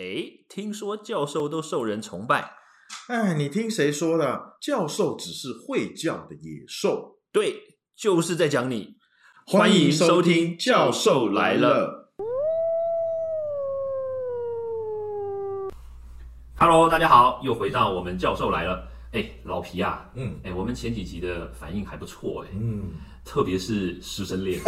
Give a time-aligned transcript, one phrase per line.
[0.00, 2.54] 哎，听说教授都受人崇拜。
[3.08, 4.56] 哎，你听谁说的？
[4.58, 7.18] 教授只是会叫的野兽。
[7.30, 8.96] 对，就是在讲你。
[9.46, 12.08] 欢迎收听《教授来了》。
[16.56, 18.88] Hello，大家好，又回到我们教授来了。
[19.12, 22.92] 哎，老皮啊，嗯哎，我们前几集的反应还不错哎，嗯，
[23.22, 24.62] 特别是师生恋，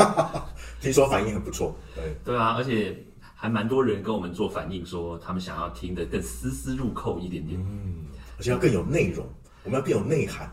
[0.78, 1.74] 听说反应很不错。
[1.94, 3.02] 对，对啊，而且
[3.42, 7.58] 还蛮多人跟我们做反应，说他们想要听得更丝丝入扣一点点。
[7.60, 8.06] 嗯，
[8.38, 9.26] 而且要更有内容，
[9.64, 10.48] 我们要更有内涵。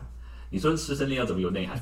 [0.50, 1.78] 你说师生恋要怎么有内涵？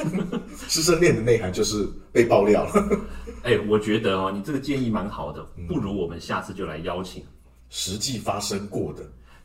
[0.66, 2.98] 师生恋的内涵就是被爆料了，
[3.44, 7.22] 哎，我觉得哦，你这个建议蛮好的，不如我们下次就来邀请。
[7.68, 9.02] 实际发生过的。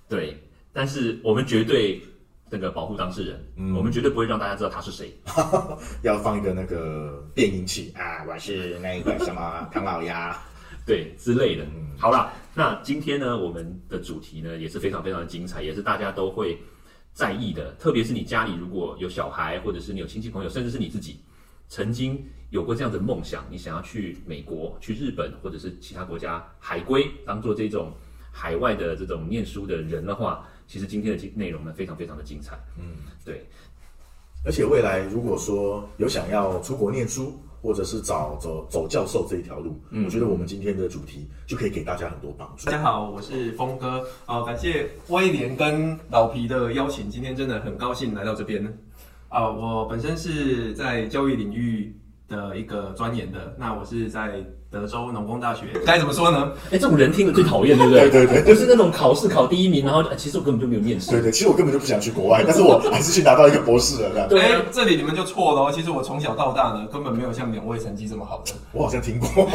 [0.07, 2.01] 对，但是我们绝对
[2.49, 5.13] 那个保护当事人，我们绝对不会让大家知道他是谁。
[6.01, 10.41] 要放一个那个变音器啊，我是那个什么唐老鸭。
[10.85, 11.65] 对之类的。
[11.97, 16.57] 好啦，那今天呢，我们的主题呢也是非常非常的精彩，也是大家都会
[17.13, 17.71] 在意的。
[17.75, 21.19] 特别是你家里如果有小孩，或者是你有亲戚朋友，甚至是你自己
[21.69, 27.93] 曾经有过这样的梦想，你想要去美国、去日本或者是其他国家海归，当做这种
[28.31, 32.57] 海外的这种念书的人的话，其实今天的内容呢非常非常的精彩。
[32.77, 33.45] 嗯，对。
[34.45, 42.73] 而且未来如果说有想要出国念书，或者是找走走教授这一条路，我觉得我们今天的主题就可以给大家很多帮助大。
[42.73, 48.61] 家好，我是峰哥，啊、感谢威廉跟老皮的邀请，今天真的很高兴来到这边。
[49.29, 51.95] 啊、我本身是在教育领域
[52.27, 54.43] 的一个钻研的，那我是在
[54.73, 56.51] 德州农工大学，该怎么说呢？
[56.71, 58.09] 哎，这种人听了最讨厌，对不对？
[58.09, 61.11] 对对对就是那种考试考第一名，然后呃其实我根本就没有念书。
[61.11, 64.27] 对对，其实我根本就不想去国外，但是我还是去拿到一个博士了。
[64.27, 65.71] 对这里你们就错了哦。
[65.71, 68.51] 其实我从小到大呢，根本没有像两位成绩这么好的。
[68.71, 69.47] 我好像听过。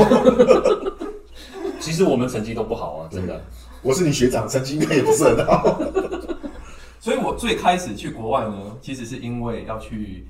[1.81, 3.43] 其实我们成绩都不好啊，真的。
[3.83, 5.81] 我是你学长，成绩应该也不是很好。
[7.01, 10.27] 所以我最开始去国外呢，其实是因为要去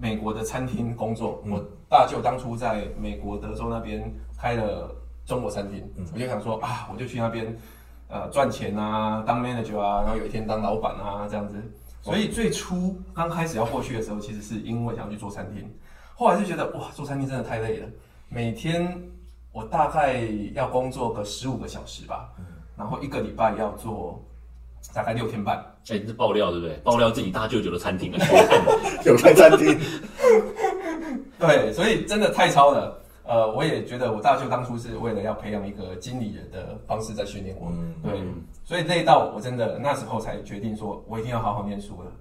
[0.00, 1.42] 美国的餐厅工作。
[1.48, 4.92] 我大舅当初在美国德州那边开了
[5.24, 7.56] 中国餐厅，我就想说啊，我就去那边
[8.08, 11.54] 呃赚钱啊，当 manager 啊，然后有一天当老板啊这样子。
[12.02, 15.72] 所以最初刚开始要过去的时候，其实是因为想要去做餐厅，
[16.16, 17.86] 后来就觉得哇，做餐厅真的太累了，
[18.28, 19.00] 每天
[19.52, 20.20] 我大概
[20.52, 22.28] 要工作个十五个小时吧，
[22.76, 24.20] 然后一个礼拜要做
[24.92, 25.58] 大概六天半。
[25.90, 26.76] 哎，这爆料对不对？
[26.78, 28.18] 爆料自己大舅舅的餐厅啊，
[29.06, 29.78] 有开餐厅，
[31.38, 33.00] 对，所以真的太超了。
[33.26, 38.20] 呃，我也觉得我大舅当初是为了要培养一个经理人的方式在训练我，嗯对，
[38.64, 42.12] 所以那一道我真的那时候才决定说，我一定要好好念书了。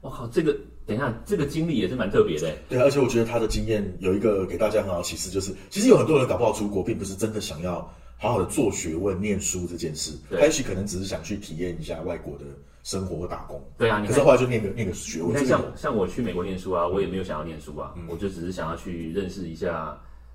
[0.00, 2.50] 我靠，这个等一下，这个经历也是蛮特别的。
[2.66, 7.86] 对，而且我觉得他的经验有一个给大家很好的启示，就是其实有很多人搞不好出国，并不是真的想要
[8.16, 12.44] 好好的做学问、念书这件事，也许可能只是想去体验一下外国的
[12.88, 13.62] 生活或打工。
[13.76, 19.94] 对啊，你看可是后来就念个念个学问，你看像像我去美国念书啊，我也没有想要念书啊，我就只是想要去认识一下。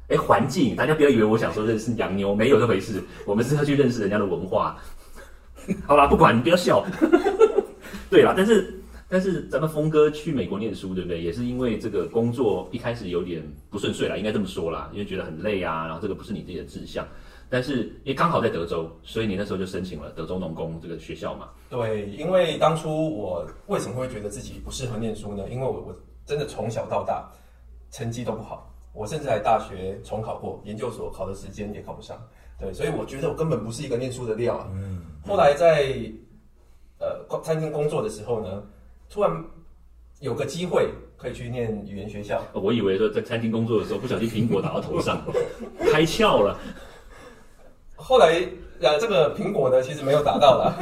[0.10, 3.02] 哎，环境，大家不要以为我想说认识洋妞，没有这回事。
[3.26, 4.78] 我们是要去认识人家的文化。
[5.88, 6.86] 好啦，不管你不要笑。
[8.12, 11.22] 对啦，但是但是咱们峰哥去美国念书，对不对？
[11.22, 17.08] 也是因为这个工作一开始有点不顺遂啦，应该这么说啦，因为觉得很累啊，然后这个不是你自己的志向。
[17.54, 21.50] 但是因为刚好在德州，所以你那时候就申请了德州农工这个学校嘛。
[21.70, 25.48] 对，因为当初我为什么会觉得自己不适合念书呢？
[25.52, 27.30] 因为我我真的从小到大
[27.92, 32.18] 成绩都不好，我甚至还大学重考过，研究所考的时间也考不上。
[32.60, 34.68] 对，所以我觉得我根本不是一个念书的料啊。
[34.74, 35.04] 嗯。
[35.24, 35.94] 后来在
[36.98, 38.64] 呃餐厅工作的时候呢，
[39.12, 39.32] 突然
[40.22, 45.24] 有个机会可以去念语言学校，我以为说在餐厅工作的时候不小心苹果打到头上，
[45.92, 46.60] 开窍了。
[47.96, 48.42] 后来
[48.82, 50.74] 呃这个苹果呢其实没有打到啦，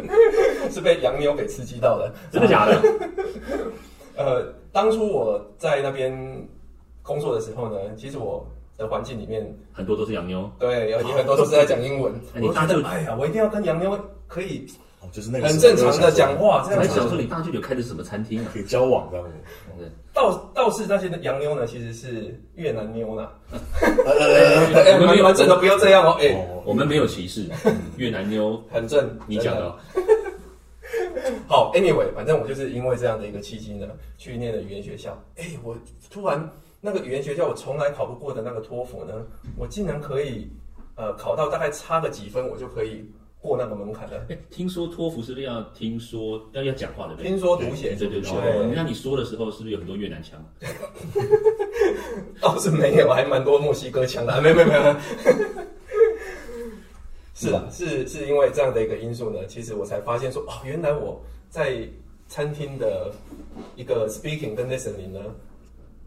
[0.70, 2.12] 是被洋妞给刺激到的。
[2.30, 2.80] 真的假的？
[4.16, 6.12] 呃，当初我在那边
[7.02, 8.46] 工作的时候呢，其实我
[8.78, 10.50] 的环境里面，很多都是洋妞。
[10.58, 12.12] 对，有也很多都是在讲英文。
[12.40, 14.66] 我就觉得，哎呀，我一定要跟洋妞可以
[15.00, 18.50] 哦就是那个很正常的讲话，这我样想说你大舅舅开的是什么餐厅啊？
[18.52, 19.90] 可以交往这样子。
[20.12, 23.30] 倒倒是那些洋妞呢，其实是越南妞啦。
[23.52, 26.16] 呃，哎，我们没有蛮蛮正的，不要这样哦。
[26.18, 27.46] 哎，哦我们没有歧视，
[27.98, 29.74] 越南妞很正，你讲的。
[31.46, 35.22] 好，anyway，反正我就是因为这样的一个契机呢，去念了语言学校。
[35.36, 35.76] 哎，我
[36.10, 36.50] 突然
[36.80, 39.12] 那个语言学校我从来考不过的那个托福呢，
[39.58, 40.50] 我竟然可以
[40.94, 43.04] 呃考到大概差个几分，我就可以
[43.46, 44.26] 过那个门槛的。
[44.28, 47.14] 哎，听说托福是不是要听说要要讲话的？
[47.22, 48.30] 听说读写对对对。
[48.30, 50.44] 对那你说的时候是不是有很多越南腔？
[52.40, 54.96] 倒是没有，还蛮多墨西哥腔的，没有没有没有。
[57.38, 61.86] 是啊，是是因为这样的一个因素呢，其实我才发现说，哦，原来我在
[62.28, 63.12] 餐厅的
[63.76, 65.20] 一个 speaking 跟 listening 呢，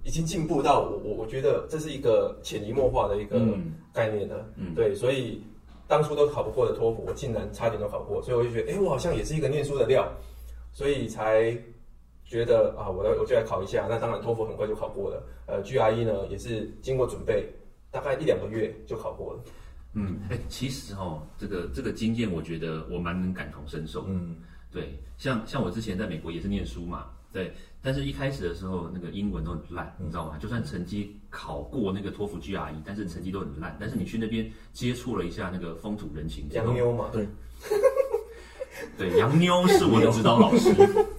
[0.04, 4.44] 已经进步到我我我觉得这是一个潜移默化的一个嗯概念了。
[4.58, 5.44] 嗯对，所以
[5.90, 10.08] 当初都考不过的托福，我竟然差点都考过，所以我就觉得，哎、我好像也是一个念书的料，
[10.72, 11.52] 所以才
[12.24, 13.88] 觉得啊，我来我就来考一下。
[13.90, 15.24] 那当然，托福很快就考过了。
[15.48, 17.50] 呃，GRE 呢也是经过准备，
[17.90, 19.40] 大概一两个月就考过了。
[19.94, 24.06] 嗯，哎、其实哦，这个这个经验，我觉得我蛮能感同身受。
[24.08, 24.36] 嗯，
[24.72, 30.38] 对，像像我之前在美国也是念书嘛，对，但是一开始的时候那个英文都很烂，你知道吗？
[30.40, 33.78] 就算成绩考过那个托福 GRE，但是成绩都很烂。
[33.80, 37.28] 但是你去那边接触了一下那个风土人情洋，妞嘛，对
[38.98, 40.74] 对，洋妞是我的指导老师，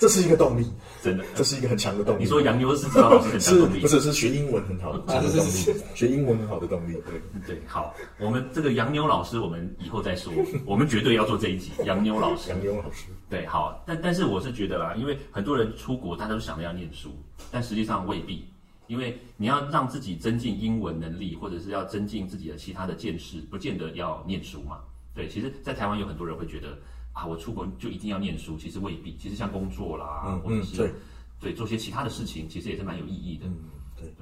[0.00, 0.66] 这是一个动力，
[1.02, 1.24] 真的。
[1.34, 2.22] 这是一个很强的动力。
[2.22, 3.88] 你说洋妞是指导老师很强是动力不？
[3.88, 5.32] 是是学英文很好的动力？
[5.94, 7.20] 学英文很好的动力，对。
[7.46, 10.32] 对，好，我们这个洋妞老师，我们以后再说，
[10.66, 12.50] 我们绝对要做这一集洋妞老师。
[12.50, 17.10] 洋妞老师，对，好，但但是我是觉得啦，因为很多人出国，大家都想着要念书，
[17.50, 18.46] 但实际上未必，
[18.86, 24.78] 因为你要让自己增进英文能力，或者是要增进自己的其他的见识，不见得要念书嘛。
[25.14, 26.76] 对，其实，在台湾有很多人会觉得
[27.14, 30.92] 啊，我出国就一定要念书，其实未必，其实像工作啦，嗯或者是、嗯对
[31.40, 33.46] 对做些其他的事情，其实也是蛮有意义的。
[33.46, 33.56] 嗯，
[33.96, 34.12] 对。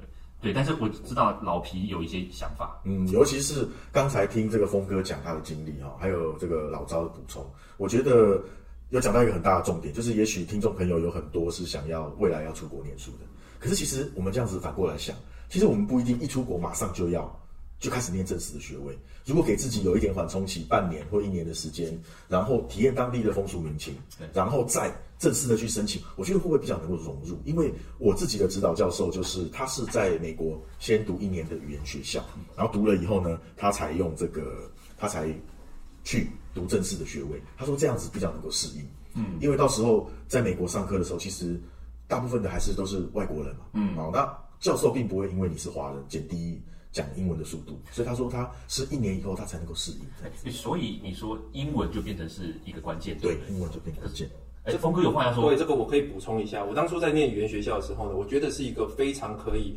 [0.41, 7.45] 对，但是我知道老皮有一些想法，嗯，尤其是刚才听这个峰哥讲他的经历哈，还有这个老招的补充，
[7.77, 8.43] 我觉得
[8.89, 13.19] 有讲到一个很大的重点，就是也许听众朋友有很多是想要未来要出国念书的，
[13.57, 15.15] 可是其实我们这样子反过来想，
[15.47, 17.23] 其实我们不一定一出国马上就要
[17.83, 21.99] 就开始念正式的学位，如果给自己有一点缓冲期，半年或一年的时间，
[22.29, 23.93] 然后体验当地的风俗民情，
[24.33, 24.89] 然后再
[25.19, 27.37] 正式的去申请，我觉得会不会比较能够融入？
[27.43, 32.23] 因为我自己的指导教授就是他是在美国先读一年的语言学校，
[32.55, 35.27] 然后读了以后呢，他才用这个他才
[36.05, 37.41] 去读正式的学位。
[37.57, 41.59] 他说这样子比较能够适应，嗯，因为到时候在美国上课的时候，其实
[42.07, 44.25] 大部分的还是都是外国人嘛，嗯，好，那
[44.61, 46.61] 教授并不会因为你是华人减低
[46.93, 53.53] 讲英文的速度，所以他说他是一年以后他才能够适应，哎所以你说英文就变成是一个关键，对，对？
[53.53, 54.29] 英文就变关键。
[54.63, 56.63] 哎，峰哥有话要说对，这个我可以补充一下。
[56.63, 59.75] 我当初在念语言学校的时候呢，我觉得是一个非常可以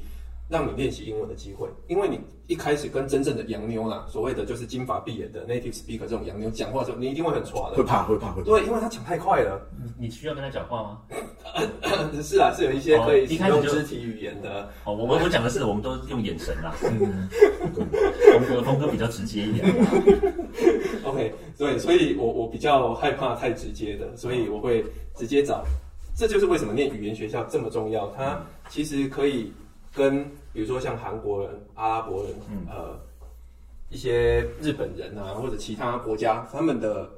[0.49, 7.77] 让你练习英文的机会，因为你一开始跟真正的洋妞啦，所谓的就是金发碧眼的 native speaker 这种洋妞讲话的时候，你一定会很喘的。
[7.77, 8.47] 会怕，会怕，会怕。
[8.47, 9.61] 对，因为他讲太快了。
[9.99, 11.03] 你需要跟他讲话吗？
[12.23, 14.69] 是啊，是有一些可以用肢体语言的。
[14.85, 16.75] 哦，我我我讲的是，我们都用眼神啦。
[16.85, 17.29] 嗯，
[17.75, 19.67] 峰哥，峰哥比较直接一点。
[21.05, 24.85] OK，对，所以我我比较害怕太直接的，所以我会
[25.17, 25.65] 直接找。
[26.15, 28.11] 这就是为什么念语言学校这么重要。
[28.17, 29.53] 它其实可以
[29.97, 30.23] 跟
[30.53, 32.35] 比如说像韩国人、阿拉伯人，
[32.69, 33.01] 呃，
[33.89, 37.11] 一些日本人啊，或者其他国家，他们的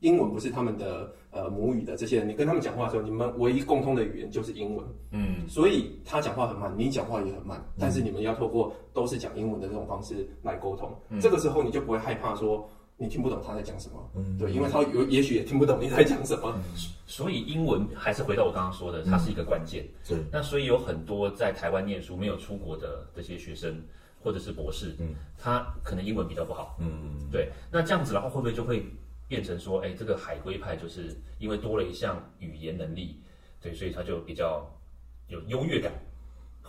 [0.00, 4.84] 英文不是他们的呃母语的这些人，你跟他们讲话的时候，你们唯一共通的语言就是英文。
[5.12, 10.94] 嗯，所以他讲话很慢，你讲话也很慢，但是你们要透过都是讲英文的这种方式来沟通。
[11.20, 16.58] 这个时候你就不会害怕说你听不懂他在讲什么，对，因为他有也许也听不懂你在讲什么。
[17.06, 19.86] 所以英文还是回到我刚刚说的，它是一个关键。
[20.08, 23.82] 对，那所以有很多在台湾念书没有出国的这些学生
[24.22, 27.50] 或者是博士，嗯，他可能英文比较不好，嗯，对。
[27.70, 28.86] 那这样子的话，会不会就会
[29.28, 33.20] 变成说，哎，这个海归派就是因为多了一项语言能力，
[33.60, 34.66] 对，所以他就比较
[35.28, 35.92] 有优越感，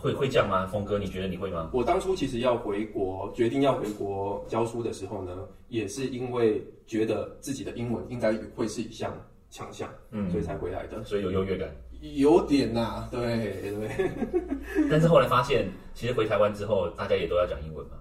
[0.00, 0.66] 会会这样吗？
[0.66, 1.70] 峰哥，你觉得你会吗？
[1.72, 5.36] 我当初其实要回国，决定要回国教书的时候呢，
[5.68, 9.12] 也是因为觉得自己的英文应该会是一项
[9.50, 11.02] 强项，嗯，所以才回来的。
[11.04, 11.68] 所以有优越感。
[12.00, 14.10] 有点呐、对对。
[14.88, 17.96] 但是后来发现，其实回台湾之后，大家也都要讲英文嘛。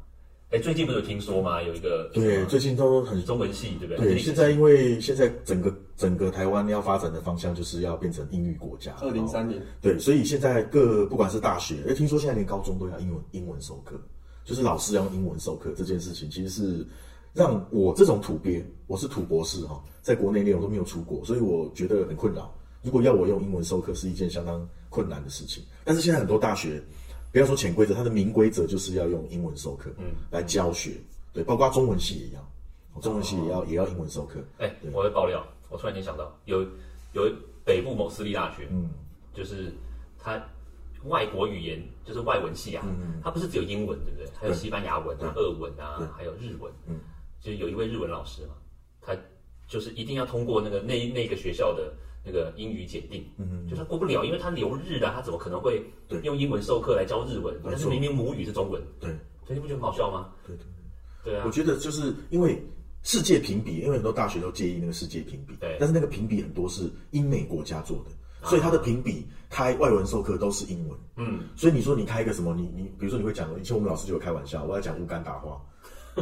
[0.49, 1.61] 哎，最近不是有听说吗？
[1.61, 4.13] 有一个对，最近都很中文系，对不对？
[4.13, 13.99] 对，现在因为现在整个整个台湾要发展的方向就是要变成英语国家，二零三零，对，所以现在各不管是大学，哎，听说现在连高中都要英文英文授课，
[14.45, 16.87] 就是老师要用英文授课这件事情，其实是
[17.33, 22.53] 让我这种土鳖，我是土博士哈，在国内练我都没有出国，所以我觉得很困扰。
[22.83, 25.61] 如果要我用英文授课，是一件相当困难的事情。
[25.83, 26.81] 但是现在很多大学，
[27.31, 30.91] 不要说潜规则，它的明规则就是要用英文授课，嗯，来教学，
[31.33, 36.61] 对，包括中文系也要，中文系也要、也要英文授课，哎，我会爆料，我突然间想到，有
[37.13, 37.31] 有
[37.63, 38.89] 北部某私立大学，嗯，
[39.33, 39.71] 就是
[40.17, 40.41] 它
[41.03, 44.27] 外国语言就是外文系啊，嗯它不是只有英文，对不对？
[44.39, 46.99] 还有西班牙文啊、俄文啊对，还有日文，嗯，
[47.39, 48.55] 就是有一位日文老师嘛，
[49.01, 49.15] 他
[49.67, 51.93] 就是一定要通过那个那那个学校的
[52.27, 57.57] 那个英语检定，嗯，就他过不了，因为他留日的，他怎么可能会对用英文授课来教日文？
[57.63, 59.09] 但是明明母语是中文，对。
[59.45, 60.29] 所以你不觉得很好笑吗？
[60.45, 60.65] 对对
[61.23, 62.61] 对啊我，觉得就是因为
[63.03, 68.11] 世界评比，因为很多大学都介意那个世界评比，对但是那个评比很多是英美国家做的，
[68.49, 70.99] 所以他的评比开外文授课都是英文。
[71.15, 75.61] 嗯，所以你说你开一个什么，你你比如说你会讲，以前我们老师就有开玩笑，我要讲乌干达话，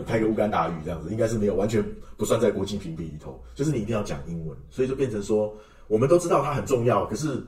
[0.06, 1.84] 开一个乌干达语这样子，应该是没有完全
[2.16, 5.52] 不算在国际评比里头，就是你一定要讲英文，所以就变成说，
[5.88, 7.44] 我们都知道它很重要，可是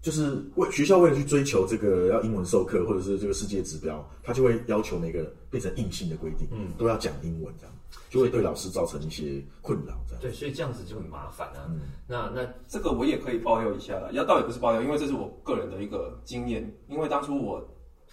[0.00, 7.74] 就是为学校为了去追求这个要英文授课或者是这个世界指标，他就会要求每个变成硬性的规定，嗯，都要讲英文这样，
[8.08, 10.22] 就会对老师造成一些困扰这样。
[10.22, 11.66] 对，所以这样子就很麻烦啊。
[12.06, 16.72] 那那这个我也可以爆料一下了，要倒也不是爆料，因为这是我个人的一个经验。
[16.88, 17.66] 因为当初我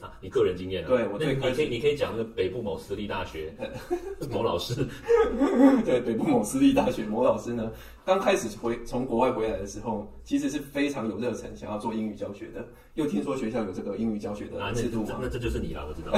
[0.05, 0.87] 啊，你个人经验啊？
[0.87, 3.53] 对我那你最开始可以你可以讲那个北部某私立大学
[4.31, 4.87] 某老师，
[5.83, 7.71] 对北部某私立大学某老师呢，
[8.05, 12.65] 刚开始回从国外回来的时候，其实是非常有热忱，想要做英语教学的。
[12.93, 16.13] 又听说学校有这个英语教学啊，那的制度嘛，这那这就是你了，我知道。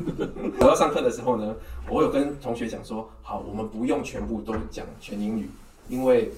[0.60, 1.54] 我要上课的时候呢，
[1.90, 5.48] 我有跟同学讲说，好，我们不用全部都讲全英语，
[5.88, 6.30] 因为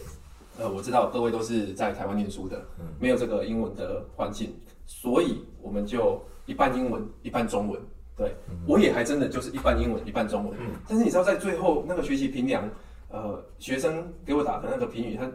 [0.59, 2.65] 呃，我知道各位都是在台湾念书的，
[2.99, 4.55] 没有这个英文的环境，
[4.87, 7.81] 所以我们就一半英文，一半中文。
[8.17, 8.35] 对，
[8.67, 10.59] 我也还真的就是一半英文，一半中文。
[10.89, 12.67] 但是你知道，在最后那个学习评量，
[13.11, 15.31] 呃，学生给我打的那个评语，他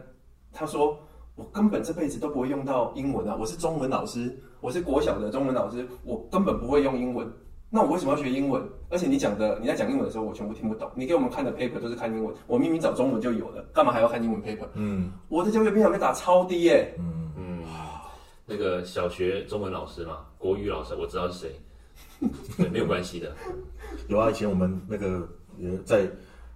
[0.52, 0.98] 他说
[1.36, 7.30] 我根本这辈子都不会用到英文啊，我是中文老师，我是国小的中文老师，我根本不会用英文。
[7.74, 8.62] 那我为什么要学英文？
[8.90, 10.90] 而且你讲的你在讲英文的时候，我全部听不懂。
[10.94, 14.66] 你给我们看的 paper 都是看英文，我明明找中文就有了，干嘛还要看英文 paper？
[14.74, 17.64] 嗯我的教育评量被打超低耶、嗯，嗯，
[18.44, 23.34] 那个小学中文老师嘛，国语老师我知道是谁，对，没有关系的。
[24.08, 25.26] 有啊，以前我们那个
[25.58, 26.06] 呃在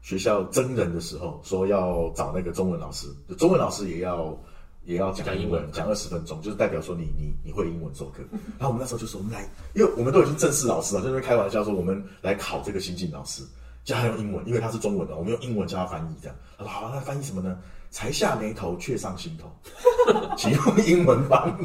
[0.03, 4.39] 学校征人的时候，说要找那个中文老师，就中文老师也要
[4.87, 8.23] 也要讲英文，讲二十分钟，就是代表说你你你会英文授课。
[8.59, 13.43] 然后我们那时候就说，我们来，因为我们都已经正式老师了，就在开玩笑说我们来考这个新进老师，
[13.85, 16.37] 叫他用英文，因为他是中文的，我们用英文教他翻译这样。
[16.57, 17.59] 他说好，那翻译什么呢？
[17.89, 19.51] 才下眉头，却上心头，
[20.37, 21.57] 请用英文翻。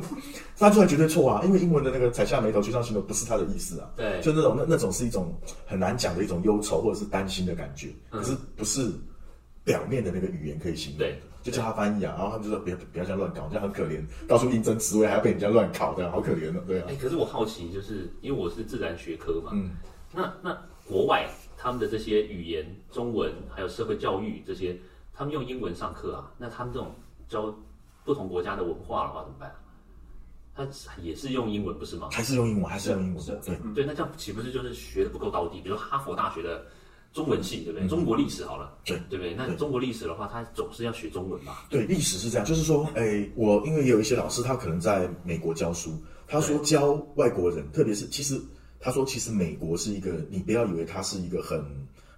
[0.55, 3.89] 翻出来绝对错啊，因为英文的那个“才下眉头，却上心头”不是他的意思啊。
[3.97, 5.35] 对就那种那那种是一种
[5.65, 8.91] 很难讲的一种忧愁或者是担心的感觉，可是不是
[9.63, 11.21] 表面的那个语言可以形容的对。
[11.41, 16.95] 就叫他翻译啊，然后他们就说别不要这样乱搞，这样很可怜，到处应征职位还要被人家乱考，这样好可怜的，对啊哎、。
[16.95, 19.71] 可是我好奇，就是因为我是自然学科嘛，嗯
[20.13, 20.55] 那那
[20.85, 24.77] 国外他们的这些语言、中文还有社会教育这些，
[25.13, 26.93] 他们用英文上课啊，那他们这种
[27.27, 27.53] 教
[28.03, 29.51] 不同国家的文化的话怎么办？
[30.53, 30.67] 他
[31.01, 32.09] 也是用英文不是吗？
[32.11, 35.61] 还是用英文，还是用英文是，对，对，那这样岂不是就是学的不够到底？
[35.61, 36.65] 比如哈佛大学的
[37.13, 37.87] 中文系，对不对？
[37.87, 38.97] 中国历史好了，对。
[39.09, 39.33] 对不对？
[39.35, 41.65] 那中国历史的话，他总是要学中文吧？
[41.69, 45.91] 对，历史是这样，就是说，哎，我因为也有一些老师，他可能在美国教书，
[46.27, 48.39] 他说教外国人，特别是其实
[48.79, 51.63] 他说，其实美国是一个，你不要以为它是一个很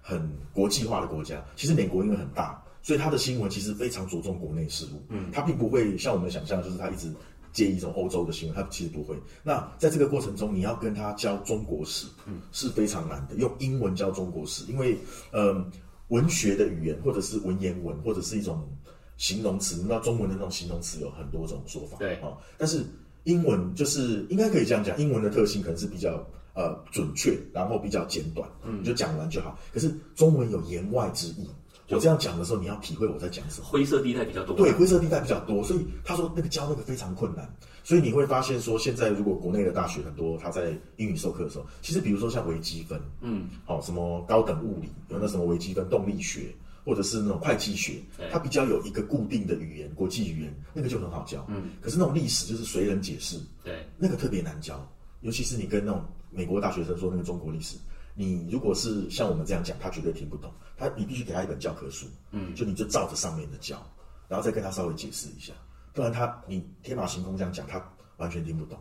[0.00, 7.12] 很国际化的国家，其实美国因为很大，所以他的新闻其实非常着重国内事务，嗯，他并不会像我们想象，就是他一直
[7.54, 9.16] 介意一种欧洲的新闻，他其实不会。
[9.42, 14.98] 那在这个过程中，你要跟他教中国史，嗯，是非常难的，用英文教中国史，因为，
[15.32, 15.64] 嗯、
[16.08, 18.68] 文学的语言或者是文言文，或者是一种
[19.16, 22.84] 形容词，那中文的那种形容词有很多种说法，对啊、但是
[23.22, 29.56] 英文就是应该可以这样讲，英文的特性可能是比较呃准确，然后比较简短，嗯，就讲完就好。
[29.72, 31.48] 可是中文有言外之意，
[31.88, 33.66] 我这样讲的时候，你要体会我在讲什么。
[33.66, 34.56] 灰色地带比较多。
[34.56, 37.48] 对，灰色地带比较多，所以他说那个教那个非常困难，
[37.82, 51.44] 所以你会发现说，现在如果国内的大学很多，他在英语授课的时候，其实比如说像微积分，嗯，好、什么高等物理，有那什么微积分动力学，或者是那种会计学对，它比较有一个固定的语言，国际语言，那个就很好教。
[51.48, 57.76] 嗯，可是那种历史就是随人解释，对，那个特别难教，尤其是你跟那种美国大学生说那个中国历史，
[58.14, 60.52] 你如果是像我们这样讲，他绝对听不懂。
[60.76, 63.80] 他你必须给他一本教科书，嗯，就你就照着上面的教，
[64.28, 65.52] 然后再跟他稍微解释一下，
[65.92, 67.82] 不然他你天马行空这样讲，他
[68.16, 68.78] 完全听不懂。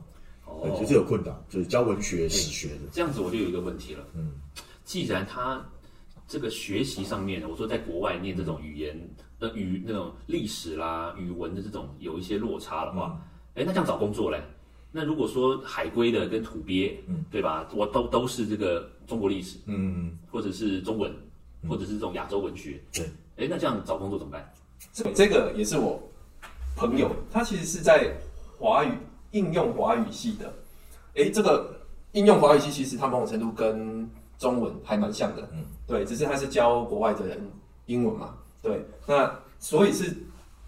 [0.62, 2.82] 对，哦就是有困扰，就是教文学、史学的。
[2.92, 4.06] 这样子我就有一个问题了。
[4.14, 4.34] 嗯，
[4.84, 5.64] 既然他
[6.28, 9.00] 这个学习上面，我说在国外念这种语言、
[9.40, 13.22] 呃语那种历史啦、语文的这种有一些落差的话，
[13.56, 14.42] 哎、那这样找工作嘞？
[14.92, 17.68] 那如果说海归的跟土鳖，嗯，对吧？
[17.74, 21.14] 我都都是这个中国历史，嗯，或者是中文，
[21.68, 23.06] 或者是这种亚洲文学，对，
[23.38, 24.54] 哎，那这样找工作怎么办？
[24.92, 26.02] 这个这个也是我
[26.76, 28.14] 朋友，他其实是在
[28.60, 28.92] 华语
[29.32, 30.54] 应用华语系的。
[31.16, 31.80] 诶，这个
[32.14, 37.40] 应用华语系其实它某种程度跟中文还蛮像的，嗯，对，只是他是教国外的人
[37.86, 40.16] 英文嘛，对，那所以是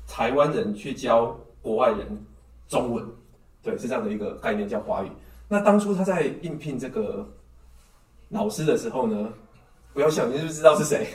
[0.07, 2.25] 台湾人去教国外人
[2.67, 3.05] 中文，
[3.61, 5.09] 对，是这样的一个概念叫华语。
[5.47, 7.27] 那当初他在应聘这个
[8.35, 9.29] 老师的时候呢，
[9.93, 11.07] 不要笑，你是不是知道是谁？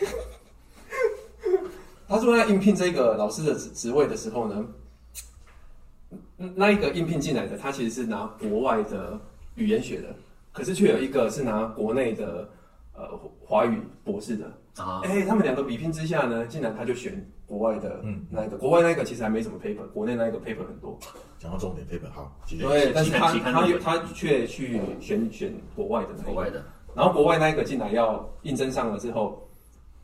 [2.09, 4.67] 他说他应聘这个老师的职职位的时候呢，
[6.39, 9.21] 嗯那一个应聘进来的，他其实是拿国外的
[9.55, 10.09] 语言学的，
[10.51, 12.49] 可是却有一个是拿国内的
[12.95, 13.07] 呃
[13.45, 14.47] 华语博士的。
[14.77, 20.99] 啊，哎、他们两个比拼之下呢，竟然他就选国外的嗯那一个，国外那一个其实还没什么 paper，国内那一个 paper 很多。
[21.39, 22.35] 讲到重点，paper 好。
[22.49, 29.47] 对，但是他他有他却去选选国外的那一个国外的，然后国外那一个进来要应征上了之后，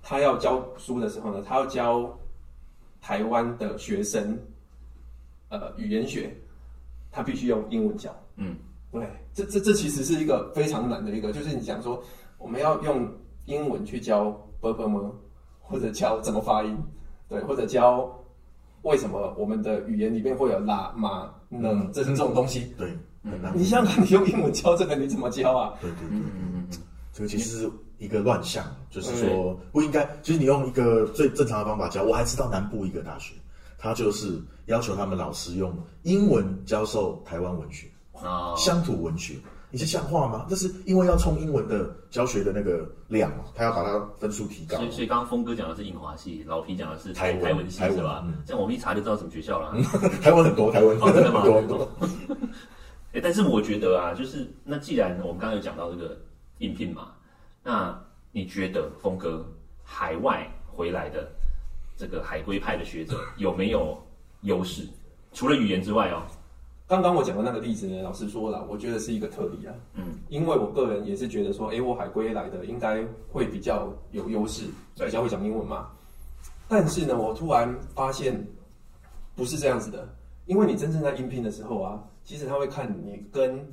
[0.02, 2.16] 他要教书的时候呢，他要教
[3.00, 4.38] 台湾的学生，
[5.49, 6.35] 呃，语言学，
[7.11, 8.14] 他必须用英文教。
[8.37, 8.57] 嗯，
[8.93, 12.02] 对，这这这其实是一个非常难的一个，就是你讲说
[12.38, 13.09] 我们要用
[13.47, 15.14] 英文去教 b u r p m
[15.61, 16.76] 或者教怎么发音，
[17.28, 18.16] 对，或者教
[18.87, 22.73] 为什么我们的语言里面会有拉、嘛、呢，嗯这是这种东西。
[22.78, 22.88] 对，
[23.25, 23.52] 很难。
[23.55, 25.75] 你想想看，你用英文教这个，你怎么教啊？
[25.81, 26.69] 对对对，嗯嗯嗯
[27.12, 30.09] 这个其实是一个乱象，就是说不应该。
[30.23, 33.35] 其实你用一个最正常的方法教，我还知道南部一个大学，
[33.76, 39.35] 他就是要求他们老师用英文教授台湾文学、嗯啊，乡土文学。
[39.70, 40.46] 你是像话吗？
[40.49, 44.87] 这是因为要冲英文的教学的那个量嘛，他要把它分数提高所。
[44.87, 48.35] 以所以刚刚峰哥讲的是英华系，老皮讲的是台台文系是吧嗯？
[48.46, 49.75] 这样我们一查就知道什么学校了。
[50.23, 51.90] 台湾很多，台湾哦真的吗很多很多。
[53.12, 56.16] 哎， 但是我觉得啊，就是那既然我们刚刚有讲到这个
[56.58, 57.08] 应聘嘛，
[57.62, 57.99] 那
[58.32, 59.44] 你觉得峰哥
[59.82, 61.28] 海外回来的
[61.96, 64.00] 这个海归派的学者有没有
[64.42, 64.87] 优势？
[65.32, 66.23] 除了语言之外哦，
[66.88, 69.75] 刚刚我讲的那个例子呢，老实说了，我觉得是一个特例啊。
[69.95, 75.88] 嗯，因为我个人也是觉得说，诶，我海归来的应该会比较有优势，对比较会讲英文嘛。
[76.69, 78.47] 但是呢，我突然发现
[79.35, 80.09] 不是这样子的，
[80.47, 83.66] 因为你真正在应聘的时候啊，其实他会看你跟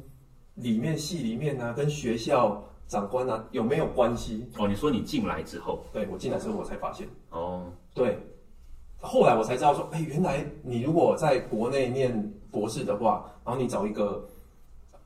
[0.56, 4.48] 里面系里面啊，跟学校长官啊有没有关系。
[4.58, 7.08] 哦，你说你进来之后，对我进来之后，我才发现。
[7.30, 8.18] 哦，对，
[9.04, 14.26] 后来我才知道说，哎、原来你如果在国内念博士的话，然后你找一个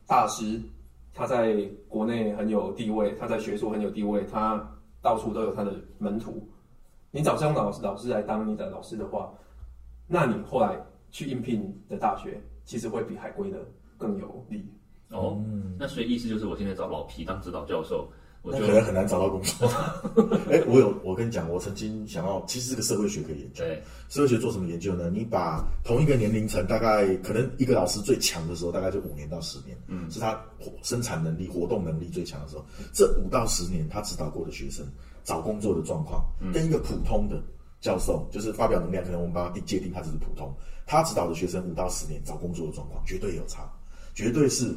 [0.06, 0.62] 大师，
[1.16, 4.64] 他在国内很有地位，他在学术很有地位，他
[5.02, 6.48] 到处都有他的门徒。
[7.10, 9.34] 你找这样的老师老师来当你的老师的话，
[10.06, 13.58] 那你后来去应聘的大学，其实会比海归的
[13.98, 14.64] 更有利。
[15.10, 15.42] 哦，
[15.80, 18.08] 那所以意思就是我现在找老皮当指导教授，
[18.48, 19.68] 我就那可能很难找到工作。
[20.50, 23.64] 哎、我有，我跟你讲，我曾经想要，其实这个社会学可以研究。
[23.66, 25.10] 对，社会学做什么研究呢？
[25.14, 32.66] 你把同一个年龄层，大概可能一个老师最强的时候，大概就五年到十年，嗯，是他活生产能力、活动能力最强的时候。
[32.94, 34.86] 这五到十年，他指导过的学生
[35.26, 37.44] 找工作的状况，跟一个普通的
[37.82, 40.56] 教授，就是发表能量，可能我们把它界定他只是普通，
[40.86, 43.70] 他指导的学生五到十年找工作的状况，绝对有差，
[44.16, 44.74] 绝对是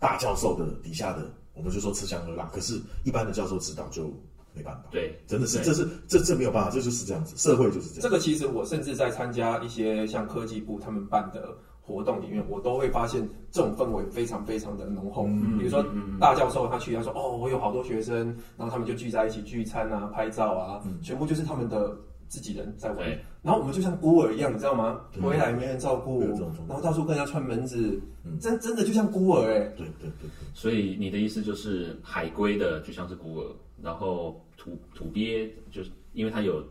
[0.00, 2.50] 大教授的底下的，我们就说吃香喝辣。
[2.52, 4.12] 可是，一般的教授指导就
[4.54, 4.84] 没办法。
[4.90, 8.02] 对，真的是，这是这这没有办法，这就是这样子，社会就是这样。
[8.02, 15.24] 这个其实我甚至在参加一些像科技部他们办的活动里面，我都会发现这种氛围非常非常的浓厚。
[15.58, 15.84] 比如说
[16.20, 21.96] 大教授他去，他说哦，我有好多学生，然后他们就聚在一起聚餐啊、拍照啊，全部就是他们的
[22.32, 23.06] 自己人在玩。
[23.42, 25.02] 然后我们就像孤儿一样，你知道吗？
[25.20, 26.22] 回来没人照顾
[26.66, 28.00] 然后到处跟人家串门子，
[28.40, 29.58] 真真的就像孤儿哎。
[29.76, 36.64] 对对对对，所以你的意思就是海归的就像是孤儿，然后土土鳖就是因为他有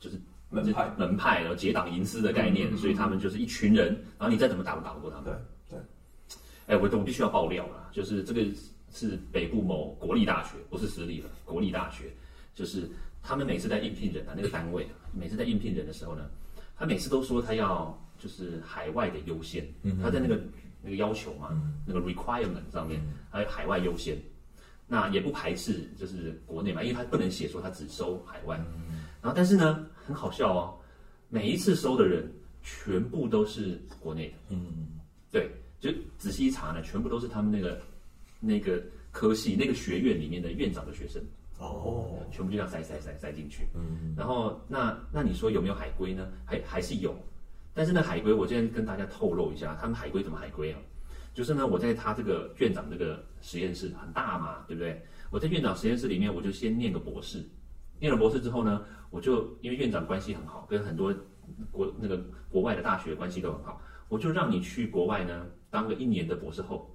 [0.00, 5.24] 就是门派嗯门派，然后结党营私的概念，所以他们就是一群人，然后你再怎么打都打不过他们。
[5.68, 8.40] 对对，哎，我我必须要爆料了，就是这个
[8.90, 12.04] 是北部某国立大学，不是私立的，国立大学，
[12.54, 12.88] 就是
[13.22, 16.28] 他们每次在应聘人啊，那个单位啊，每次在应聘人的时候呢，
[16.76, 19.66] 他每次都说他要就是海外的优先，
[20.02, 20.40] 他在那个
[20.82, 21.50] 那个要求嘛，
[21.86, 24.16] 那个 requirement 上面，还有海外优先，
[24.88, 28.56] 那也不排斥就是国内嘛，因为他不能写说他只收海外，
[29.20, 30.74] 然后但是呢，很好笑哦，
[31.28, 32.30] 每一次收的人
[32.62, 37.80] 全部都是国内的，嗯，对，就仔细一查呢，全部都是他们那个
[38.40, 41.22] 那个科系那个学院里面的院长的学生，
[41.66, 43.66] 哦，全部就这样塞塞塞塞进去。
[43.74, 46.26] 嗯，然后那那你说有没有海归呢？
[46.44, 47.14] 还还是有，
[47.72, 50.78] 但是呢，海归我今天跟大家透露一下，他们海归怎么海归啊？
[51.32, 55.00] 就是呢，我在他这个院长这个实验室很大嘛，对不对？
[55.30, 57.42] 我在院长实验室里面，我就先念个博士，
[57.98, 61.14] 念了博士之后呢，我就因为院长关系很好，跟很多
[61.70, 66.94] 国那个国外的大学关系都很好，我就让你去国外呢当个一年的博士后，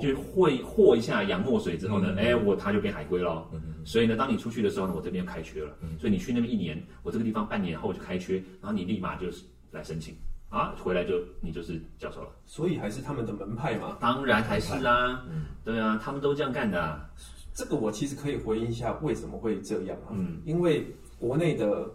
[0.00, 3.46] 就是会和一下洋墨水之后呢，哎、我他就变海龟了。
[3.84, 10.14] 所以呢，当你出去的时候呢，我这边开缺了，所以你去那边一年，我这个地方半年后就开缺，然后你立马就是来申请
[10.48, 12.28] 啊，回来就你就是教授了。
[12.46, 13.96] 所以还是他们的门派嘛。
[14.00, 15.24] 当然还是啊，
[15.64, 17.08] 对啊，他们都这样干的、啊。
[17.54, 20.10] 这个我其实可以回应一下为什么会这样啊？
[20.12, 20.86] 嗯，因为
[21.18, 21.90] 国内的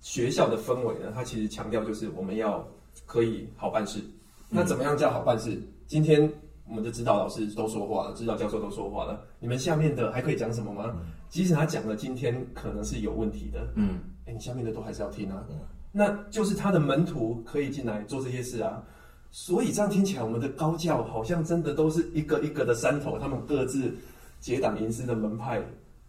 [0.00, 2.66] 学校的氛围呢，它其实强调就是我们要
[3.06, 4.00] 可以好办事。
[4.48, 5.60] 那怎么样叫好办事？
[5.86, 6.30] 今天
[6.68, 10.94] 我们的指导老师都说话了，指导教授都说话了，你们下面的还可以讲什么吗？
[11.28, 15.44] 即使他讲了今天可能是有问题的，嗯，哎，你下面的都还是要听啊。
[15.92, 18.82] 那就是他的门徒可以进来做这些事啊。
[19.30, 23.94] 所以这样听起来，我们的高教好像真的都是一个一个的山头，他们各自
[24.40, 25.62] 结党营私的门派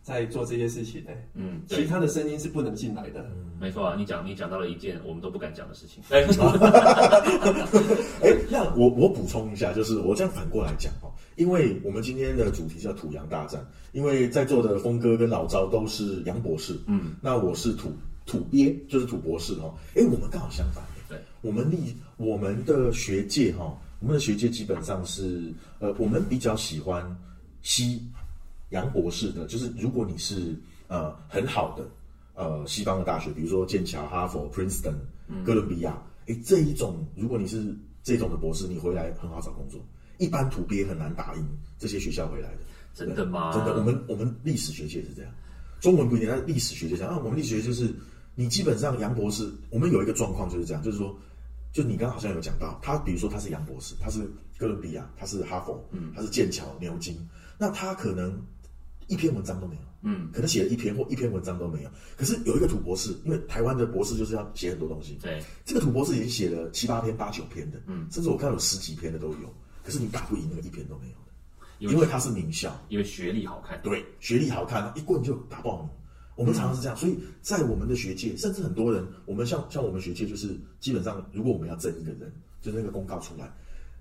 [0.07, 3.29] 在做这些事情呢、嗯，对其他的声音是不能进来的。
[3.59, 6.01] 没错啊，你讲你讲到了一件我们都不敢讲的事情。
[6.09, 6.25] 哎，
[8.49, 17.91] 那我我补充一下，就是我这样反过来讲哦，因为我们今天的主题叫土洋大战，因为在座的峰哥跟老赵都是杨博士，嗯，那我是土
[18.25, 19.75] 土鳖，就是土博士哦。
[19.93, 27.05] 哎，我们刚好相反，对，我们历我们的学界哈、我们的学界基本上是呃，我们比较喜欢
[27.61, 28.01] 西
[28.69, 30.55] 杨博士的，就是如果你是
[30.87, 31.87] 呃很好的
[32.33, 34.95] 呃西方的大学，比如说剑桥、哈佛、Princeton、
[35.45, 39.79] 哥伦比亚，诶，这一种如果你是这种的博士，你回来很好找工作。
[40.17, 42.57] 一般土鳖很难打赢这些学校回来的，
[42.95, 43.53] 真的吗？
[43.53, 45.31] 真的，我们我们历史学界是这样，
[45.79, 47.21] 中文不一定，但是历史学界这样啊。
[47.23, 47.93] 我们历史学就是
[48.33, 51.15] 你基本上杨博士，我们有一个状况就是这样，就是说，
[51.71, 54.27] 就你刚刚好像有讲到，他比如说他是杨博士，他是
[54.57, 57.15] 哥伦比亚，他是哈佛，嗯，他是剑桥、牛津，
[57.59, 58.41] 那他可能
[59.07, 61.89] 一篇文章都没有，嗯，可能写了一篇或一篇文章都没有。
[62.15, 69.53] 可是有一个土博士，因为台湾的博士就是要写很多东西，对，这个土博士已经写了七八篇、八九篇的，嗯，甚至我看到有十几篇的都有。
[69.83, 71.31] 可是你打不赢那个一篇都没有的，
[71.79, 73.81] 因为因为他是名校，因为学历好看。
[73.81, 75.89] 对，学历好看，一棍就打爆你。
[76.35, 83.51] 我们常常是这样，所以在我们的学界，甚至很多人，我们像像我们学界，就是基本上，如果我们要争一个人，就是那个公告出来，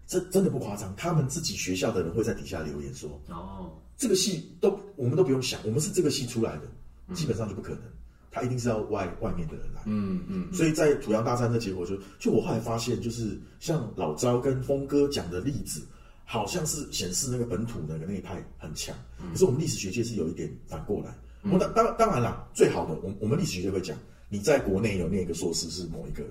[0.06, 7.82] 这真的不夸张，他们自己学校的人会在底下留言说，哦，这个系都我们都不用想，我们是这个系出来的，基本上就不可能，
[8.30, 9.82] 他一定是要外外面的人来。
[9.86, 15.82] 嗯嗯，所以在土洋大战的结果就，就我后来发现，就是像老招跟峰哥讲的例子，
[16.24, 18.94] 好像是显示那个本土的那一派很强，
[19.32, 21.16] 可是我们历史学界是有一点反过来。
[21.50, 23.96] 我当当当然啦，最好的，我我们历史学界会讲，
[24.28, 26.24] 你在国内有念一个硕士是某一个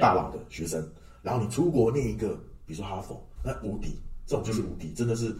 [0.00, 0.88] 大佬的学生，
[1.20, 5.34] 然后你出国念一个，比如说哈佛，那无敌，这种就是无敌，真的是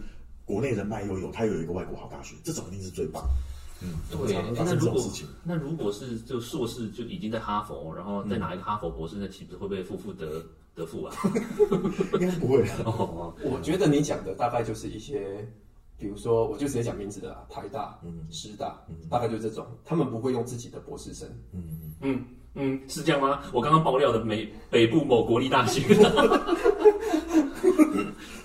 [0.53, 3.27] 国内人脉又有，他有一个外国好大学，这种一定是最棒。
[3.81, 4.35] 嗯，对。
[4.55, 5.27] 那如果这种事情。
[5.43, 11.15] 那如果是就硕士就已经在哈佛，然后再拿一个哈佛博士，那岂不是会不会负负得得负啊？
[12.13, 12.77] 应该不会啊。
[12.85, 15.43] 哦，我觉得你讲的大概就是一些，
[15.97, 21.27] 比如说，我就直接讲名字的啦，台大、师大，大概就这种，他们不会用自己的博士生。
[21.99, 22.23] 嗯
[22.55, 23.41] 嗯，是这样吗？
[23.51, 25.81] 我刚刚爆料的美北部某国立大学，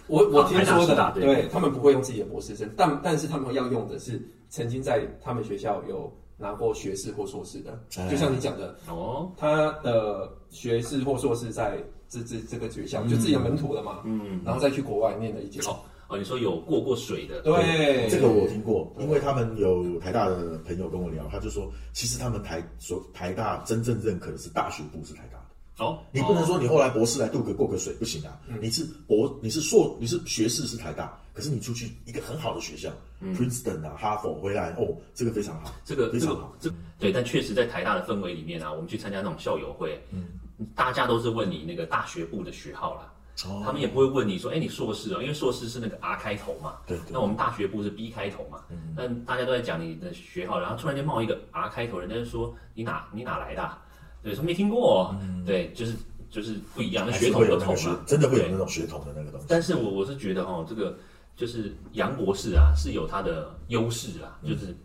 [0.08, 1.24] 我我啊听说的对。
[1.24, 15.76] 对他们不会用自己的博士生，但但是他们要用的是曾经在他们学校有拿过学士或硕士的，哎就像你讲的，哦，他的学士或硕士在这这这个学校，就自己的门徒了嘛，嗯，然后再去国外念了一届，哦
[16.08, 25.47] 哦，你说有过过水的，对，这个我听过，因为他们有台大的朋友跟我聊，他就说，其实他们台所台大真正认可的是大学部是台大的，
[25.78, 40.26] 哦，你不能说你后来博士来渡个过个水不行啊，你是博你是硕你是学士是台大，可是你出去一个很好的学校、p r i n c e t o n 啊哈佛回来哦，这个非常好，这个这个非常好，这对，但确实在台大的氛围里面啊，我们去参加那种校友会，嗯，
[40.74, 43.12] 大家都是问你那个大学部的学号啦。
[43.46, 43.62] 哦。
[43.64, 47.12] 他们也不会问你说，哎，你硕士哦，因为硕士是那个 R 开头嘛，对对。
[47.12, 48.64] 那我们大学部是 B 开头嘛，
[48.96, 53.80] 那大家都在讲你的学号，然后突然间冒一个 R 开头，人家就说你哪你哪来的啊？
[54.28, 55.14] 对，说没听过，
[55.46, 55.94] 对，就是
[56.28, 59.46] 就是不一样，那血统有那个血不同嘛，真的会有那种血统的那个东西。
[59.48, 60.98] 但是我我是觉得哦，这个
[61.34, 64.76] 就是杨博士啊，是有他的优势啊，就是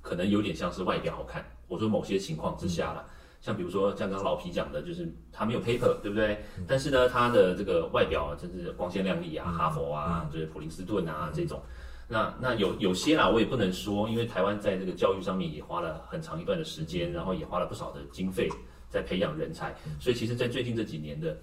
[0.00, 1.44] 可能有点像是外表好看。
[1.66, 3.04] 我说某些情况之下啦，
[3.40, 6.44] 像比如说像刚刚老皮讲的，就是他没有 paper，对不对？
[6.68, 11.60] 但是呢，他的这个外表啊，真是光鲜亮丽啊，哈佛啊，就是普林斯顿啊这种。
[12.06, 18.48] 那那有有些啦，我也不能说，因为台湾在这个教育上面也花了很长一段的时间，然后也花了不少的经费
[18.90, 21.36] 在培养人才，所以其实，在最近这几年的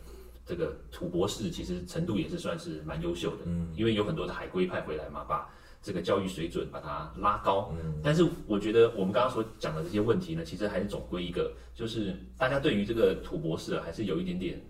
[0.45, 5.49] 这个土博士，其实程度也是算是蛮优秀的，嗯，因为有很多的海归派回来嘛，把
[5.81, 14.61] 这个教育水准把它拉高，嗯，但是我觉得我们刚刚所讲的这些问题呢，其实还是总归一个，就是大家对于这个土博士啊，还是有一点点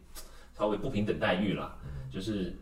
[0.57, 1.75] 稍微不平等待遇啦，
[2.09, 2.57] 就是。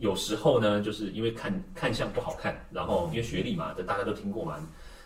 [0.00, 4.58] 有时候呢，就是因为看看相不好看，然后因为学历嘛，这大家都听过嘛，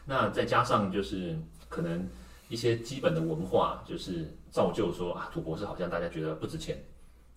[0.07, 1.37] 那再加上就是
[1.69, 2.09] 可能
[2.49, 6.83] 一些基本的文化，就是造就说啊，土博士好像大家觉得不值钱，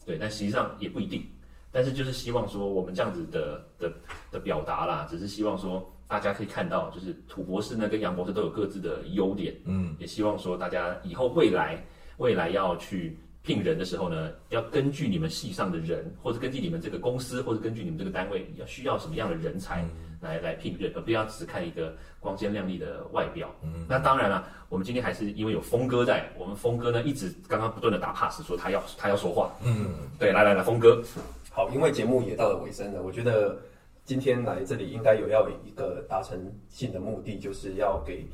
[0.05, 1.25] 对，但实际上也不一定。
[1.71, 3.91] 但是就是希望说我们这样子的的
[4.31, 11.83] 的表达啦，只是希望说大家可以看到，就是土博士呢跟杨博士都有各自的优点，嗯，也希望说大家以后未来
[12.17, 13.17] 未来要去
[13.47, 19.85] 聘人的时候呢，要根据你们系上的人，或者根据你们这个公司，或者根据你们这个单位要需要什么样的人才
[20.19, 23.49] 来来聘任，而不要只看一个光鲜亮丽的外表。
[23.63, 29.55] 嗯，那当然了，我们今天还是因为有峰哥在，我们峰哥呢一直刚刚不断的打 pass 说他要他要说话。
[29.63, 31.01] 嗯，对，来来来，峰哥，
[31.49, 33.57] 好，因为节目也到了尾声了，我觉得
[34.03, 38.25] 今天来这里应该有要有一个达成性的目的，就是要给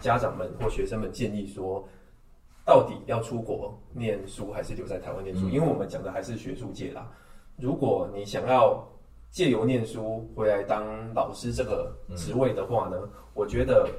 [0.00, 1.88] 家长们或学生们建议说，
[2.70, 5.48] 到底要出国念书还是留在台湾念书？
[5.48, 7.04] 因为我们讲的还是学术界啦。
[7.56, 8.88] 如果你想要
[9.28, 12.96] 借由念书回来当老师这个职位的话呢，
[13.34, 13.90] 我觉得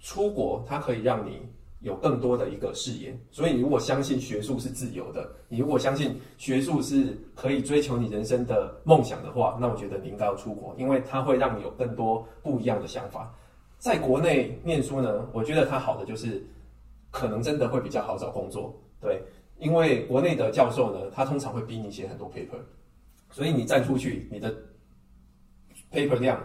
[0.00, 3.16] 出国它可以让你有更多的一个视野。
[3.30, 13.32] 所以，你如果相信学术是自由的，你如果相信学术是可以追求你人生的梦想的话，那我觉得你应该要出国，因为它会让你有更多不一样的想法。
[13.78, 16.44] 在国内念书呢，我觉得它好的就是
[17.10, 19.22] 可能真的会比较好找工作，对，
[19.58, 22.58] 因为国内的教授呢，他通常会逼你写很多 paper，
[23.30, 24.54] 所以你站出去，你的
[25.90, 26.38] paper 量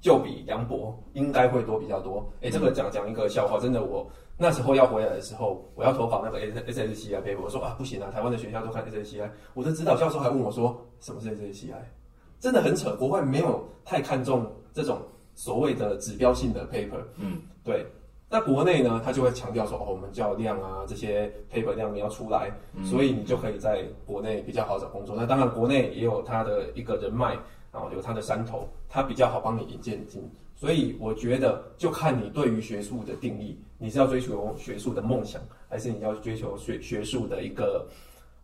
[0.00, 2.30] 就比梁博应该会多比较多。
[2.42, 11.90] 哎，这个讲讲一个笑话，真的，我那时候要回来的时候，我要投稿那个 S S S C I paper，我说啊不行啊，台湾的学校都看 S S C I，我的指导教授还问我说什么是 S S C I，
[12.38, 15.00] 真的很扯，国外没有太看重这种
[15.34, 17.86] 所谓的指标性的 paper，嗯，对。
[18.32, 22.48] 那国内呢，他就会强调说，哦，我们叫量啊，这些 paper 量你要出来，
[22.84, 25.16] 所以你就可以在国内比较好找工作。
[25.18, 27.36] 那当然，国内也有他的一个人脉，
[27.72, 30.22] 然后有他的山头，他比较好帮你引荐进。
[30.54, 37.84] 所以我觉得，就看你对于学术的定义，你是要追求学术的梦想，还是你要追求学学术的一个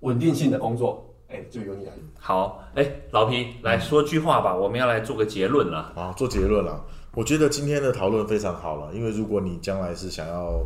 [0.01, 1.07] 稳定性的工作？
[1.29, 1.93] 哎，就由你来。
[2.19, 5.93] 好，哎，老皮来说句话吧，我们要来做个结论了。
[5.95, 6.85] 啊，做结论了。
[7.17, 10.63] 我觉得今天的讨论非常好了，因为如果你将来是想要，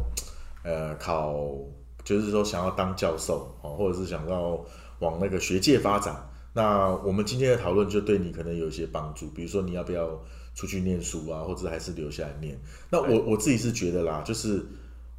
[0.64, 1.32] 呃，考，
[2.02, 4.60] 就是说想要当教授哦，或者是想要
[4.98, 9.28] 往那个学界发展，那我们今天的讨论就对你可能有一些帮助。
[9.28, 10.20] 比如说你要不要
[10.56, 12.58] 出去念书啊，或者还是留下来念？
[12.90, 14.60] 那我我自己是觉得啦，就是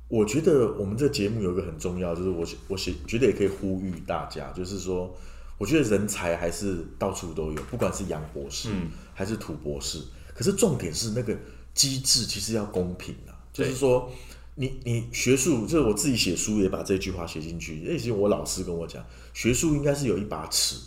[0.09, 5.09] 我觉得我们这节目有一个很重要，就是我我写觉得也可以呼吁大家，就是说，
[5.57, 8.67] 我觉得人才还是到处都有，不管是杨博士
[9.13, 10.03] 还是土博士。
[10.41, 11.37] 可是重点是那个
[11.71, 14.11] 机制其实要公平啊，就是说，
[14.55, 17.83] 你你学术，就是我自己写书也把这句话写进去。
[17.85, 20.77] 那些我老师跟我讲，学术应该是有一把尺，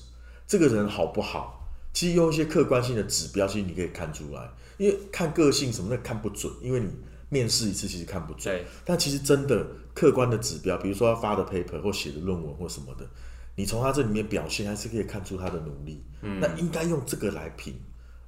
[0.45, 4.51] 这个人好不好，其实用一些客观性的指标，其实你可以看出来。
[4.77, 6.89] 因为看个性什么的看不准，因为你
[7.29, 8.61] 面试一次其实看不准。
[8.85, 9.65] 但其实真的
[9.95, 13.09] 客观的指标，比如说他发的 paper 或写的论文或什么的，
[13.55, 16.03] 你从他这里面表现还是可以看出他的努力。
[16.23, 17.73] 嗯，那应该用这个来评。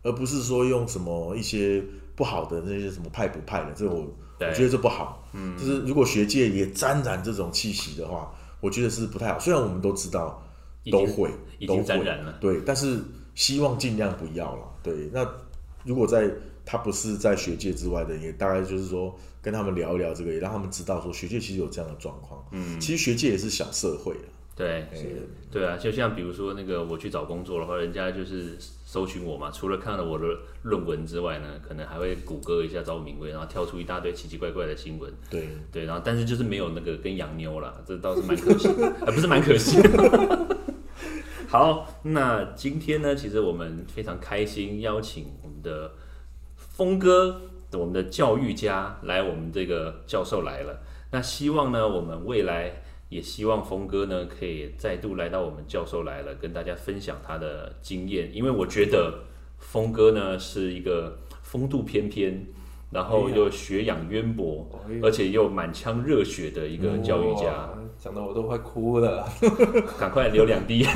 [0.06, 1.82] 而不是说用什么一些
[2.14, 4.06] 不好的那些什么派不派的，这我
[4.38, 5.28] 我觉得这不好。
[5.32, 9.38] 嗯，就是如果学界也沾染这种气息的话，我觉得是不太好。
[9.38, 10.42] 虽然我们都知道
[10.90, 11.30] 都会
[11.66, 12.98] 都沾染了，对，但是
[13.34, 14.62] 希望尽量不要了。
[14.82, 15.28] 对，那
[15.84, 16.30] 如果在
[16.64, 22.44] 他不是在学界之外的，也大概就是说跟他们聊一聊这个，也让他们知道说学界其实有这样的状况。
[22.52, 24.14] 嗯，其实学界也是小社会
[24.56, 24.86] 对，
[25.50, 28.56] 对啊，就像比如说那个我去找工作的话，人家就是
[28.88, 30.24] 搜寻我嘛，除了看了我的
[30.62, 35.12] 论文之外呢，可能还会谷歌一下招名位，然后跳出一大堆奇奇怪怪的新闻。
[35.28, 38.68] 对对，然后但是就是没有那个跟洋妞啦，这倒是蛮可惜，
[39.04, 39.76] 还 不是蛮可惜。
[41.48, 45.90] 好，那今天呢，其实我们非常开心，邀请我们的
[46.56, 47.40] 峰哥，
[47.72, 50.80] 我们的教育家来，我们这个教授来了。
[51.10, 52.82] 那希望呢，我们未来。
[53.08, 58.30] 也希望峰哥呢可以再度来到我们教授来了，跟大家分享他的经验。
[58.34, 59.20] 因为我觉得
[59.58, 62.46] 峰哥呢是一个风度翩翩，
[62.90, 64.68] 然后又学养渊博，
[65.02, 67.70] 而且又满腔热血的一个教育家。
[67.98, 69.26] 讲的我都快哭了，
[69.98, 70.84] 赶快流两滴。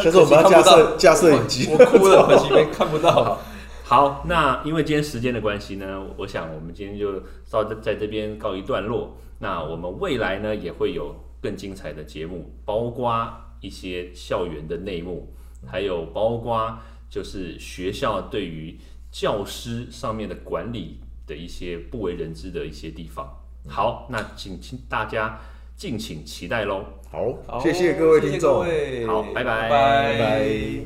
[0.00, 3.38] 先说我们要架设架摄影机，我哭了，可惜没看不到。
[3.84, 9.18] 好，那因为今天时间的关系呢，我想我们今天就稍在在这边告一段落。
[9.38, 15.32] 那我们未来呢也会有更精彩的节目，包括一些校园的内幕，
[15.66, 18.76] 还有包括就是学校对于
[19.10, 23.26] 教师上面的管理的一些不为人知的一些地方。
[23.66, 25.40] 好，那请请大家
[25.76, 26.84] 敬请期待喽。
[27.10, 28.64] 好，谢谢各位听众，
[29.06, 30.78] 好，拜拜，拜拜。